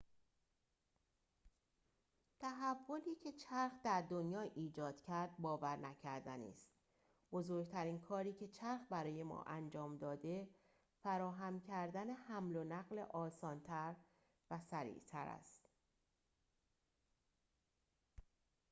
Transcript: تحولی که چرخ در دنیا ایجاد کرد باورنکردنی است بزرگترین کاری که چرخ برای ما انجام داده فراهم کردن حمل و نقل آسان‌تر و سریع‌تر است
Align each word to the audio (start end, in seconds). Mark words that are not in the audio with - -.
تحولی 2.39 3.15
که 3.23 3.31
چرخ 3.31 3.71
در 3.83 4.01
دنیا 4.01 4.41
ایجاد 4.41 5.01
کرد 5.01 5.35
باورنکردنی 5.39 6.49
است 6.51 6.67
بزرگترین 7.31 7.99
کاری 8.01 8.33
که 8.33 8.47
چرخ 8.47 8.81
برای 8.89 9.23
ما 9.23 9.43
انجام 9.43 9.97
داده 9.97 10.47
فراهم 11.03 11.59
کردن 11.59 12.09
حمل 12.09 12.55
و 12.55 12.63
نقل 12.63 12.99
آسان‌تر 12.99 13.95
و 14.51 14.59
سریع‌تر 14.69 15.27
است 15.27 15.69